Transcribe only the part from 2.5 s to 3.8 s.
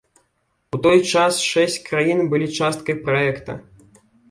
часткай праекта.